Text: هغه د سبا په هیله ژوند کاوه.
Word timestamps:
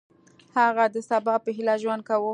هغه 0.57 0.85
د 0.95 0.97
سبا 1.09 1.35
په 1.43 1.49
هیله 1.57 1.75
ژوند 1.81 2.01
کاوه. 2.07 2.29